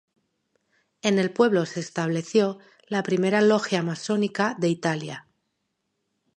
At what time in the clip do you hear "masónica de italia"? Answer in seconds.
3.83-5.27